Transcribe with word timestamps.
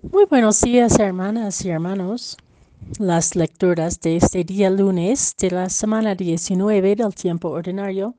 Muy 0.00 0.26
buenos 0.26 0.60
días, 0.60 1.00
hermanas 1.00 1.64
y 1.64 1.70
hermanos. 1.70 2.36
Las 3.00 3.34
lecturas 3.34 4.00
de 4.00 4.14
este 4.18 4.44
día 4.44 4.70
lunes 4.70 5.34
de 5.36 5.50
la 5.50 5.68
semana 5.68 6.14
19 6.14 6.94
del 6.94 7.12
tiempo 7.16 7.48
ordinario 7.48 8.14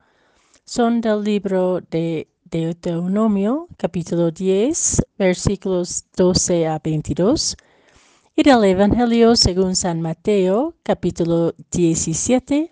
son 0.66 1.00
del 1.00 1.24
libro 1.24 1.80
de 1.80 2.28
Deuteronomio, 2.44 3.66
capítulo 3.78 4.30
10, 4.30 5.00
versículos 5.18 6.04
12 6.18 6.66
a 6.66 6.78
22, 6.84 7.56
y 8.36 8.42
del 8.42 8.62
Evangelio 8.64 9.34
según 9.34 9.74
San 9.74 10.02
Mateo, 10.02 10.74
capítulo 10.82 11.54
17, 11.72 12.70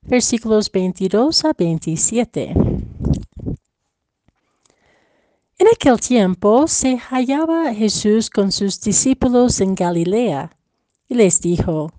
versículos 0.00 0.72
22 0.72 1.44
a 1.44 1.52
27. 1.52 2.54
En 5.58 5.68
aquel 5.68 5.98
tiempo 5.98 6.68
se 6.68 6.98
hallaba 6.98 7.72
Jesús 7.72 8.28
con 8.28 8.52
sus 8.52 8.78
discípulos 8.78 9.58
en 9.62 9.74
Galilea 9.74 10.50
y 11.08 11.14
les 11.14 11.40
dijo, 11.40 11.92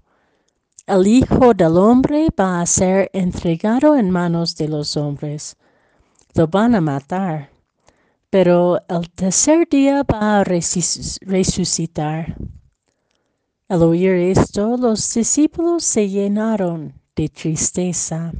El 0.85 1.07
Hijo 1.07 1.55
del 1.55 1.75
Hombre 1.77 2.27
va 2.39 2.61
a 2.61 2.65
ser 2.67 3.09
entregado 3.13 3.95
en 3.95 4.11
manos 4.11 4.55
de 4.57 4.67
los 4.67 4.95
hombres. 4.95 5.57
Lo 6.35 6.47
van 6.47 6.75
a 6.75 6.81
matar, 6.81 7.49
pero 8.29 8.79
el 8.87 9.09
tercer 9.09 9.67
día 9.67 10.03
va 10.03 10.41
a 10.41 10.43
resucitar. 10.43 12.37
Al 13.69 13.81
oír 13.81 14.11
esto, 14.11 14.77
los 14.77 15.11
discípulos 15.11 15.83
se 15.83 16.07
llenaron 16.07 16.93
de 17.15 17.27
tristeza. 17.29 18.33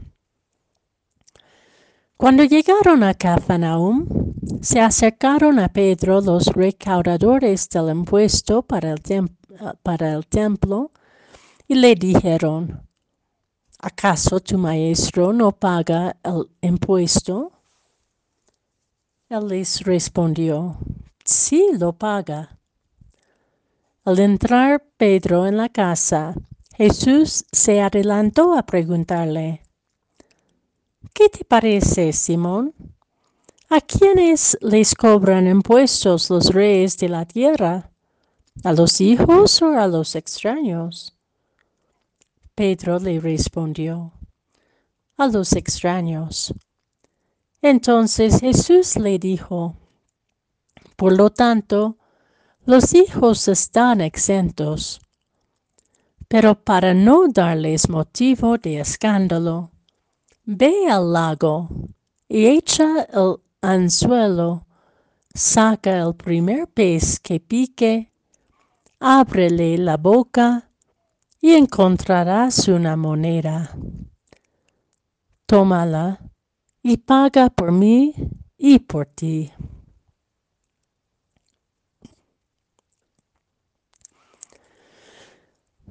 Cuando 2.17 2.43
llegaron 2.43 3.01
a 3.01 3.15
Cafarnaum, 3.15 4.26
se 4.61 4.79
acercaron 4.79 5.59
a 5.59 5.69
Pedro 5.69 6.21
los 6.21 6.47
recaudadores 6.47 7.69
del 7.69 7.89
impuesto 7.89 8.61
para 8.61 8.93
el, 8.93 10.27
templo 10.27 10.91
y 11.67 11.75
le 11.75 11.95
dijeron, 11.95 12.81
¿acaso 13.79 14.39
tu 14.39 14.57
maestro 14.57 15.33
no 15.33 15.51
paga 15.51 16.17
el 16.23 16.49
impuesto? 16.61 17.51
Él 19.29 19.47
les 19.47 19.81
respondió, 19.81 20.77
sí 21.23 21.69
lo 21.77 21.93
paga. 21.93 22.57
Al 24.05 24.19
entrar 24.19 24.83
Pedro 24.97 25.45
en 25.45 25.57
la 25.57 25.69
casa, 25.69 26.33
Jesús 26.75 27.45
se 27.51 27.81
adelantó 27.81 28.57
a 28.57 28.65
preguntarle, 28.65 29.61
¿Qué 31.13 31.29
te 31.29 31.43
parece, 31.43 32.13
Simón? 32.13 32.73
¿A 33.69 33.81
quiénes 33.81 34.57
les 34.61 34.95
cobran 34.95 35.45
impuestos 35.47 36.29
los 36.29 36.53
reyes 36.53 36.97
de 36.97 37.09
la 37.09 37.25
tierra? 37.25 37.91
¿A 38.63 38.71
los 38.71 39.01
hijos 39.01 39.61
o 39.61 39.77
a 39.77 39.87
los 39.87 40.15
extraños? 40.15 41.13
Pedro 42.55 42.97
le 42.99 43.19
respondió, 43.19 44.13
a 45.17 45.27
los 45.27 45.53
extraños. 45.53 46.53
Entonces 47.61 48.39
Jesús 48.39 48.95
le 48.95 49.19
dijo, 49.19 49.75
por 50.95 51.15
lo 51.15 51.29
tanto, 51.29 51.97
los 52.65 52.93
hijos 52.93 53.47
están 53.47 54.01
exentos. 54.01 55.01
Pero 56.27 56.55
para 56.55 56.93
no 56.93 57.27
darles 57.27 57.89
motivo 57.89 58.57
de 58.57 58.79
escándalo, 58.79 59.71
Ve 60.49 60.87
al 60.89 61.11
lago 61.11 61.67
y 62.29 62.45
echa 62.45 63.03
el 63.11 63.35
anzuelo, 63.61 64.65
saca 65.33 65.97
el 65.97 66.15
primer 66.15 66.67
pez 66.67 67.19
que 67.19 67.39
pique, 67.39 68.11
ábrele 68.99 69.77
la 69.77 69.97
boca 69.97 70.69
y 71.41 71.53
encontrarás 71.53 72.67
una 72.67 72.95
moneda. 72.95 73.75
Tómala 75.45 76.19
y 76.83 76.97
paga 76.97 77.49
por 77.49 77.71
mí 77.71 78.13
y 78.57 78.79
por 78.79 79.05
ti. 79.05 79.51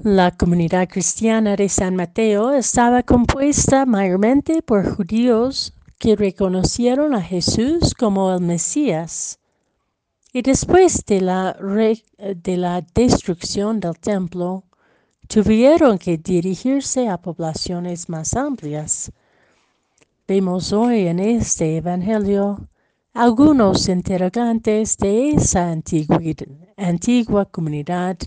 La 0.02 0.30
comunidad 0.30 0.88
cristiana 0.88 1.56
de 1.56 1.68
San 1.68 1.96
Mateo 1.96 2.52
estaba 2.52 3.02
compuesta 3.02 3.86
mayormente 3.86 4.62
por 4.62 4.94
judíos 4.94 5.75
que 5.98 6.16
reconocieron 6.16 7.14
a 7.14 7.22
Jesús 7.22 7.94
como 7.94 8.32
el 8.32 8.40
Mesías. 8.40 9.38
Y 10.32 10.42
después 10.42 11.04
de 11.06 11.20
la, 11.22 11.52
de 11.54 12.56
la 12.56 12.82
destrucción 12.94 13.80
del 13.80 13.98
templo, 13.98 14.64
tuvieron 15.28 15.98
que 15.98 16.18
dirigirse 16.18 17.08
a 17.08 17.16
poblaciones 17.16 18.08
más 18.08 18.34
amplias. 18.36 19.10
Vemos 20.28 20.72
hoy 20.72 21.06
en 21.06 21.20
este 21.20 21.78
Evangelio 21.78 22.68
algunos 23.14 23.88
interrogantes 23.88 24.98
de 24.98 25.30
esa 25.30 25.70
antigua 26.76 27.44
comunidad 27.46 28.18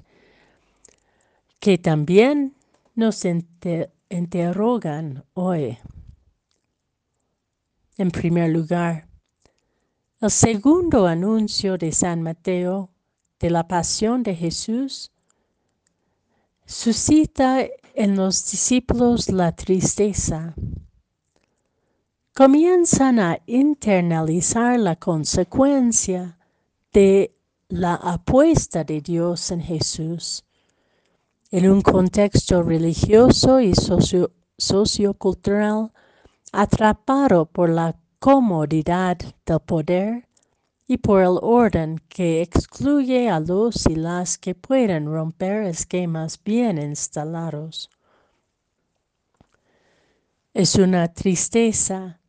que 1.59 1.77
también 1.77 2.55
nos 2.95 3.23
interrogan 4.09 5.23
hoy. 5.33 5.77
En 7.99 8.11
primer 8.11 8.49
lugar, 8.49 9.09
el 10.21 10.31
segundo 10.31 11.05
anuncio 11.05 11.77
de 11.77 11.91
San 11.91 12.21
Mateo 12.21 12.91
de 13.41 13.49
la 13.49 13.67
pasión 13.67 14.23
de 14.23 14.35
Jesús 14.35 15.11
suscita 16.65 17.67
en 17.93 18.15
los 18.15 18.49
discípulos 18.49 19.27
la 19.27 19.53
tristeza. 19.53 20.55
Comienzan 22.33 23.19
a 23.19 23.41
internalizar 23.47 24.79
la 24.79 24.95
consecuencia 24.95 26.37
de 26.93 27.35
la 27.67 27.95
apuesta 27.95 28.85
de 28.85 29.01
Dios 29.01 29.51
en 29.51 29.59
Jesús 29.59 30.45
en 31.51 31.69
un 31.69 31.81
contexto 31.81 32.63
religioso 32.63 33.59
y 33.59 33.73
sociocultural 34.57 35.91
atrapado 36.51 37.45
por 37.45 37.69
la 37.69 37.95
comodidad 38.19 39.17
del 39.45 39.59
poder 39.59 40.27
y 40.87 40.97
por 40.97 41.21
el 41.21 41.37
orden 41.41 42.01
que 42.09 42.41
excluye 42.41 43.29
a 43.29 43.39
los 43.39 43.85
y 43.85 43.95
las 43.95 44.37
que 44.37 44.55
pueden 44.55 45.05
romper 45.05 45.63
esquemas 45.63 46.41
bien 46.43 46.79
instalados. 46.79 47.89
Es 50.53 50.75
una 50.75 51.07
tristeza 51.13 52.19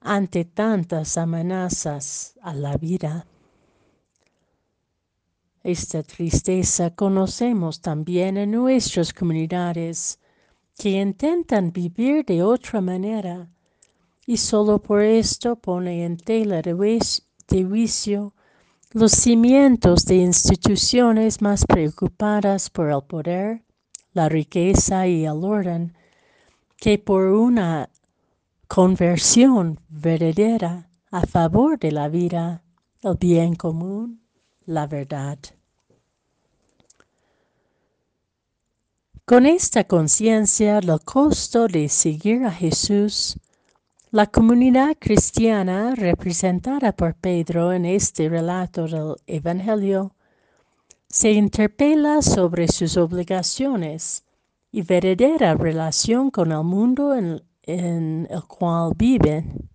ante 0.00 0.46
tantas 0.46 1.18
amenazas 1.18 2.34
a 2.40 2.54
la 2.54 2.76
vida. 2.78 3.26
Esta 5.62 6.02
tristeza 6.02 6.94
conocemos 6.94 7.80
también 7.80 8.38
en 8.38 8.52
nuestras 8.52 9.12
comunidades 9.12 10.18
que 10.78 10.90
intentan 10.90 11.72
vivir 11.72 12.24
de 12.24 12.42
otra 12.42 12.80
manera 12.80 13.48
y 14.26 14.36
solo 14.38 14.82
por 14.82 15.02
esto 15.02 15.56
pone 15.56 16.04
en 16.04 16.16
tela 16.16 16.60
de 16.60 16.74
juicio 17.64 18.34
los 18.90 19.12
cimientos 19.12 20.04
de 20.04 20.16
instituciones 20.16 21.40
más 21.40 21.64
preocupadas 21.64 22.68
por 22.68 22.90
el 22.90 23.02
poder, 23.02 23.62
la 24.12 24.28
riqueza 24.28 25.06
y 25.06 25.24
el 25.24 25.44
orden 25.44 25.94
que 26.76 26.98
por 26.98 27.24
una 27.26 27.88
conversión 28.66 29.80
verdadera 29.88 30.90
a 31.10 31.24
favor 31.24 31.78
de 31.78 31.92
la 31.92 32.08
vida, 32.08 32.62
el 33.02 33.16
bien 33.16 33.54
común, 33.54 34.20
la 34.64 34.86
verdad. 34.86 35.38
Con 39.24 39.46
esta 39.46 39.84
conciencia 39.84 40.80
del 40.80 41.00
costo 41.00 41.66
de 41.68 41.88
seguir 41.88 42.44
a 42.44 42.52
Jesús, 42.52 43.38
la 44.16 44.24
comunidad 44.24 44.96
cristiana 44.98 45.94
representada 45.94 46.92
por 46.92 47.14
Pedro 47.16 47.70
en 47.74 47.84
este 47.84 48.30
relato 48.30 48.88
del 48.88 49.16
Evangelio 49.26 50.14
se 51.06 51.32
interpela 51.32 52.22
sobre 52.22 52.66
sus 52.66 52.96
obligaciones 52.96 54.24
y 54.72 54.80
verdadera 54.80 55.52
relación 55.54 56.30
con 56.30 56.50
el 56.50 56.64
mundo 56.64 57.14
en, 57.14 57.42
en 57.64 58.26
el 58.30 58.42
cual 58.44 58.92
viven. 58.96 59.68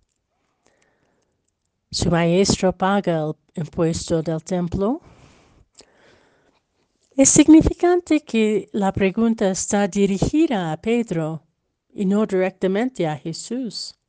Su 1.92 2.10
maestro 2.10 2.72
paga 2.72 3.22
el 3.22 3.34
impuesto 3.54 4.22
del 4.22 4.42
templo 4.42 5.00
es 7.16 7.28
significante 7.28 8.24
que 8.24 8.68
la 8.72 8.92
pregunta 8.92 9.52
está 9.52 9.86
dirigida 9.86 10.72
a 10.72 10.80
Pedro 10.80 11.44
y 11.94 12.06
no 12.06 12.26
directamente 12.26 13.06
a 13.06 13.16
Jesús. 13.16 14.01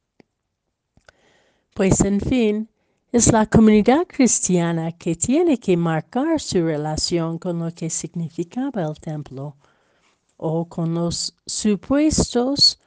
Pues 1.74 2.02
en 2.02 2.20
fin, 2.20 2.70
Es 3.16 3.32
la 3.32 3.46
comunidad 3.46 4.08
cristiana 4.08 4.92
que 4.92 5.16
tiene 5.16 5.60
que 5.60 5.78
marcar 5.78 6.40
su 6.42 6.64
relación 6.66 7.38
con 7.38 7.60
lo 7.60 7.72
que 7.72 7.92
significaba 7.92 8.82
el 8.82 9.00
templo 9.00 9.56
o 10.36 10.68
con 10.68 10.96
los 10.96 11.36
supuestos 11.46 12.80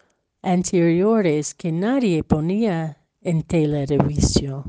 anteriores 0.42 1.54
que 1.54 1.70
nadie 1.70 2.24
ponía 2.24 2.98
en 3.20 3.44
tela 3.44 3.86
de 3.86 3.98
juicio. 3.98 4.64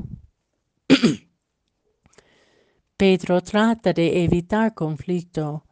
Pedro 2.96 3.40
trata 3.40 3.92
de 3.92 4.22
evitar 4.22 4.74
conflicto 4.74 5.64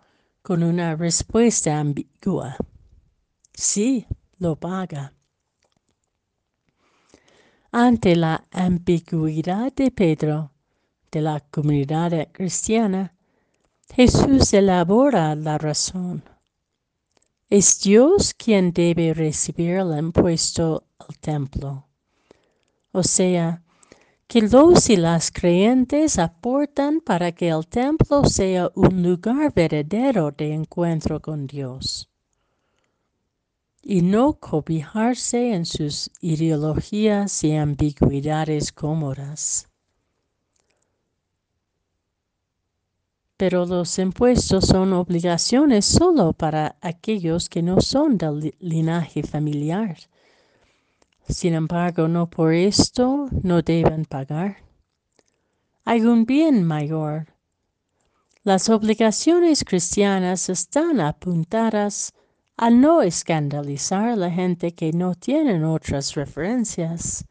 con 0.42 0.64
una 0.64 0.96
respuesta 0.96 1.78
ambigua. 1.78 2.56
Sí, 3.54 4.04
lo 4.38 4.56
paga. 4.56 5.15
Ante 7.78 8.16
la 8.16 8.42
ambigüedad 8.52 9.70
de 9.70 9.90
Pedro, 9.90 10.50
de 11.12 11.20
la 11.20 11.40
comunidad 11.40 12.28
cristiana, 12.32 13.14
Jesús 13.94 14.54
elabora 14.54 15.34
la 15.34 15.58
razón. 15.58 16.24
Es 17.50 17.78
Dios 17.82 18.32
quien 18.32 18.72
debe 18.72 19.12
recibir 19.12 19.72
el 19.72 19.98
impuesto 19.98 20.86
al 20.98 21.18
templo. 21.18 21.86
O 22.92 23.02
sea, 23.02 23.62
que 24.26 24.40
los 24.40 24.88
y 24.88 24.96
las 24.96 25.30
creyentes 25.30 26.18
aportan 26.18 27.02
para 27.02 27.32
que 27.32 27.50
el 27.50 27.66
templo 27.66 28.24
sea 28.24 28.70
un 28.74 29.02
lugar 29.02 29.52
verdadero 29.52 30.30
de 30.30 30.54
encuentro 30.54 31.20
con 31.20 31.46
Dios 31.46 32.08
y 33.86 34.02
no 34.02 34.34
cobijarse 34.34 35.54
en 35.54 35.64
sus 35.64 36.10
ideologías 36.20 37.44
y 37.44 37.54
ambigüedades 37.54 38.72
cómodas. 38.72 39.68
Pero 43.36 43.66
los 43.66 43.98
impuestos 43.98 44.64
son 44.66 44.92
obligaciones 44.92 45.84
solo 45.84 46.32
para 46.32 46.76
aquellos 46.80 47.48
que 47.48 47.62
no 47.62 47.80
son 47.80 48.18
del 48.18 48.54
linaje 48.58 49.22
familiar 49.22 49.96
sin 51.28 51.54
embargo, 51.54 52.06
no 52.06 52.30
por 52.30 52.52
esto 52.52 53.28
no 53.42 53.62
deben 53.62 54.04
pagar. 54.04 54.58
Hay 55.84 56.02
un 56.02 56.24
bien 56.24 56.64
mayor. 56.64 57.26
Las 58.44 58.68
obligaciones 58.68 59.64
cristianas 59.64 60.48
están 60.48 61.00
apuntadas 61.00 62.12
a 62.56 62.70
no 62.70 63.02
escandalizar 63.02 64.08
a 64.08 64.16
la 64.16 64.30
gente 64.30 64.74
que 64.74 64.92
no 64.92 65.14
tienen 65.14 65.64
otras 65.64 66.14
referencias, 66.14 67.24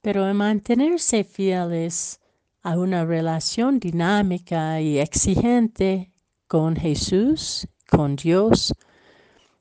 pero 0.00 0.24
a 0.24 0.32
mantenerse 0.32 1.24
fieles 1.24 2.20
a 2.62 2.78
una 2.78 3.04
relación 3.04 3.78
dinámica 3.78 4.80
y 4.80 4.98
exigente 4.98 6.10
con 6.46 6.76
Jesús, 6.76 7.68
con 7.90 8.16
Dios, 8.16 8.72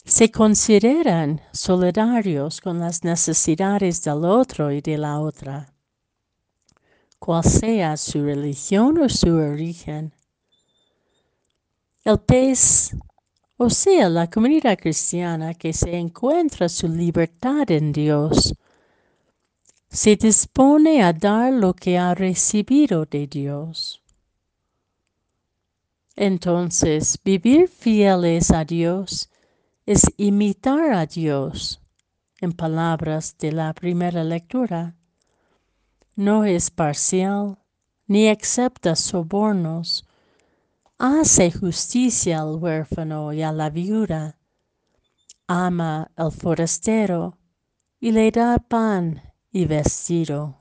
se 0.05 0.31
consideran 0.31 1.41
solidarios 1.51 2.61
con 2.61 2.79
las 2.79 3.03
necesidades 3.03 4.01
del 4.03 4.23
otro 4.23 4.71
y 4.71 4.79
de 4.79 4.97
la 4.97 5.19
otra, 5.19 5.73
cual 7.19 7.43
sea 7.43 7.97
su 7.97 8.23
religión 8.23 8.97
o 8.99 9.09
su 9.09 9.35
origen. 9.35 10.13
El 12.05 12.19
pez, 12.19 12.95
o 13.57 13.69
sea, 13.69 14.07
la 14.07 14.29
comunidad 14.29 14.77
cristiana 14.77 15.53
que 15.55 15.73
se 15.73 15.97
encuentra 15.97 16.69
su 16.69 16.87
libertad 16.87 17.69
en 17.71 17.91
Dios, 17.91 18.53
se 19.89 20.15
dispone 20.15 21.01
a 21.03 21.11
dar 21.11 21.53
lo 21.53 21.73
que 21.73 21.97
ha 21.97 22.13
recibido 22.13 23.05
de 23.05 23.25
Dios. 23.25 24.01
Entonces, 26.15 27.19
vivir 27.23 27.67
fieles 27.67 28.51
a 28.51 28.65
Dios 28.65 29.29
es 29.85 30.03
imitar 30.17 30.91
a 30.93 31.05
Dios 31.05 31.79
en 32.41 32.53
palabras 32.53 33.35
de 33.37 33.51
la 33.51 33.73
primera 33.73 34.23
lectura. 34.23 34.95
No 36.15 36.43
es 36.43 36.71
parcial, 36.71 37.57
ni 38.07 38.29
acepta 38.29 38.95
sobornos. 38.95 40.06
Hace 40.99 41.51
justicia 41.51 42.41
al 42.41 42.55
huérfano 42.55 43.31
y 43.31 43.43
a 43.43 43.51
la 43.51 43.69
viuda. 43.69 44.37
Ama 45.47 46.11
al 46.15 46.31
forastero 46.31 47.37
y 47.99 48.11
le 48.11 48.31
da 48.31 48.57
pan 48.57 49.21
y 49.51 49.65
vestido. 49.65 50.57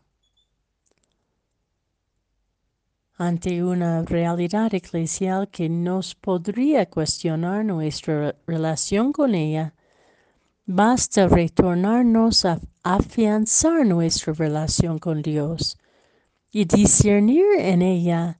ante 3.18 3.64
una 3.64 4.02
realidad 4.02 4.74
eclesial 4.74 5.48
que 5.48 5.68
nos 5.68 6.14
podría 6.14 6.86
cuestionar 6.86 7.64
nuestra 7.64 8.36
relación 8.46 9.12
con 9.12 9.34
ella, 9.34 9.74
basta 10.66 11.26
retornarnos 11.26 12.44
a 12.44 12.60
afianzar 12.82 13.86
nuestra 13.86 14.34
relación 14.34 14.98
con 14.98 15.22
Dios 15.22 15.78
y 16.50 16.66
discernir 16.66 17.46
en 17.58 17.80
ella 17.80 18.38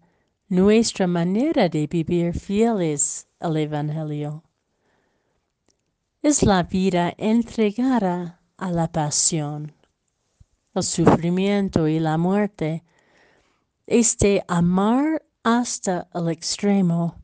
nuestra 0.49 1.09
manera 1.09 1.69
de 1.69 1.89
vivir 1.89 2.33
fieles 2.33 3.27
al 3.41 3.57
Evangelio. 3.57 4.45
Es 6.23 6.43
la 6.45 6.63
vida 6.63 7.13
entregada 7.19 8.41
a 8.57 8.71
la 8.71 8.91
pasión, 8.91 9.75
el 10.75 10.83
sufrimiento 10.85 11.89
y 11.89 11.99
la 11.99 12.17
muerte, 12.17 12.85
este 13.87 14.45
amar 14.47 15.23
hasta 15.43 16.09
el 16.15 16.29
extremo, 16.29 17.17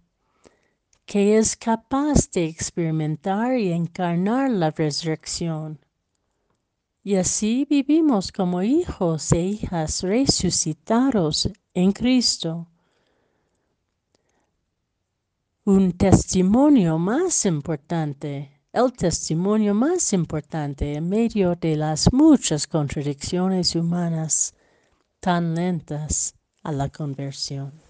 que 1.07 1.39
es 1.39 1.57
capaz 1.57 2.29
de 2.31 2.47
experimentar 2.47 3.57
y 3.57 3.73
encarnar 3.73 4.51
la 4.51 4.71
resurrección. 4.71 5.79
Y 7.05 7.17
así 7.17 7.67
vivimos 7.69 8.33
como 8.33 8.63
hijos 8.63 9.31
e 9.33 9.41
hijas 9.41 10.03
resucitados 10.03 11.49
en 11.75 11.93
Cristo. 11.93 12.72
Un 15.65 15.93
testimonio 15.93 16.99
más 16.99 17.47
importante, 17.47 18.61
el 18.73 18.93
testimonio 18.93 19.75
más 19.75 20.13
importante 20.13 20.95
en 20.95 21.09
medio 21.09 21.55
de 21.55 21.77
las 21.77 22.13
muchas 22.13 22.67
contradicciones 22.67 23.77
humanas 23.77 24.57
tan 25.21 25.55
lentas 25.55 26.35
a 26.65 26.73
la 26.73 26.89
conversión. 26.89 27.82